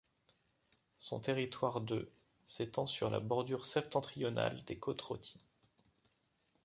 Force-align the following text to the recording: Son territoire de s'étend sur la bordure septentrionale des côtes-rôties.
Son 0.97 1.19
territoire 1.19 1.79
de 1.79 2.09
s'étend 2.47 2.87
sur 2.87 3.11
la 3.11 3.19
bordure 3.19 3.67
septentrionale 3.67 4.63
des 4.65 4.79
côtes-rôties. 4.79 5.43